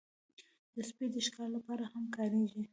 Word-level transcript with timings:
سپي 0.89 1.05
د 1.13 1.15
شکار 1.25 1.49
لپاره 1.57 1.83
هم 1.93 2.03
کارېږي. 2.15 2.63